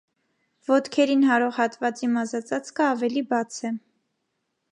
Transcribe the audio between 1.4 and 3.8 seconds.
հատվածի մազածածկը ավելի բաց է։